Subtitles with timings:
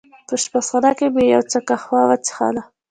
[0.27, 2.55] په اشپزخانه کې مې یو څه قهوه وڅېښل.